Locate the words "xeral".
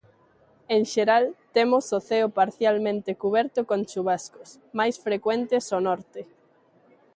0.93-1.25